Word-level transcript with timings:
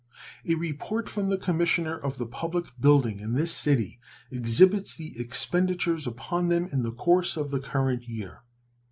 A 0.47 0.55
report 0.55 1.07
from 1.07 1.29
the 1.29 1.37
commissioner 1.37 1.95
of 1.95 2.17
the 2.17 2.25
public 2.25 2.65
buildings 2.79 3.21
in 3.21 3.35
this 3.35 3.51
city 3.51 3.99
exhibits 4.31 4.95
the 4.95 5.13
expenditures 5.21 6.07
upon 6.07 6.47
them 6.49 6.67
in 6.71 6.81
the 6.81 6.91
course 6.93 7.37
of 7.37 7.51
the 7.51 7.59
current 7.59 8.07
year. 8.09 8.41